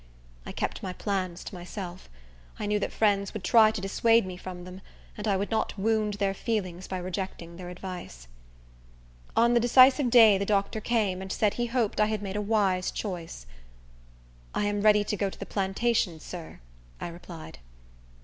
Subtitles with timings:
[0.47, 2.09] I kept my plans to myself;
[2.57, 4.81] I knew that friends would try to dissuade me from them,
[5.15, 8.27] and I would not wound their feelings by rejecting their advice.
[9.35, 12.41] On the decisive day the doctor came, and said he hoped I had made a
[12.41, 13.45] wise choice.
[14.55, 16.61] "I am ready to go to the plantation, sir,"
[16.99, 17.59] I replied.